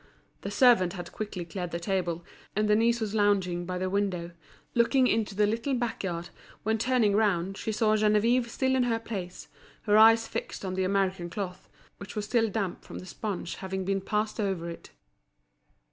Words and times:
The 0.41 0.49
servant 0.49 0.93
had 0.93 1.11
quickly 1.11 1.45
cleared 1.45 1.69
the 1.69 1.79
table, 1.79 2.25
and 2.55 2.67
Denise 2.67 2.99
was 2.99 3.13
lounging 3.13 3.67
by 3.67 3.77
the 3.77 3.87
window, 3.87 4.31
looking 4.73 5.05
into 5.05 5.35
the 5.35 5.45
little 5.45 5.75
back 5.75 6.03
yard, 6.03 6.29
when 6.63 6.79
turning 6.79 7.15
round 7.15 7.55
she 7.55 7.71
saw 7.71 7.95
Geneviève 7.95 8.47
still 8.49 8.75
in 8.75 8.85
her 8.89 8.97
place, 8.97 9.47
her 9.83 9.99
eyes 9.99 10.27
fixed 10.27 10.65
on 10.65 10.73
the 10.73 10.85
American 10.85 11.29
cloth, 11.29 11.69
which 11.97 12.15
was 12.15 12.25
still 12.25 12.49
damp 12.49 12.83
from 12.83 12.97
the 12.97 13.05
sponge 13.05 13.57
having 13.57 13.85
been 13.85 14.01
passed 14.01 14.39
over 14.39 14.71
it. 14.71 14.89